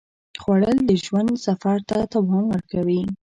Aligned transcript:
خوړل 0.41 0.77
د 0.85 0.91
ژوند 1.03 1.31
سفر 1.45 1.77
ته 1.89 1.97
توان 2.11 2.43
ورکوي 2.49 3.01